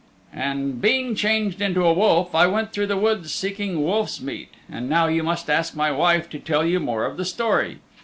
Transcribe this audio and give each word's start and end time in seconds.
"And 0.33 0.81
being 0.81 1.13
changed 1.13 1.61
into 1.61 1.85
a 1.85 1.93
wolf, 1.93 2.33
I 2.33 2.47
went 2.47 2.73
through 2.73 2.87
the 2.87 2.97
woods 2.97 3.31
seeking 3.31 3.83
wolf's 3.83 4.19
meat. 4.19 4.49
And 4.67 4.89
now 4.89 5.05
you 5.05 5.21
must 5.21 5.47
ask 5.47 5.75
my 5.75 5.91
wife 5.91 6.27
to 6.31 6.39
tell 6.39 6.65
you 6.65 6.79
more 6.79 7.05
of 7.05 7.17
the 7.17 7.25
story." 7.25 7.77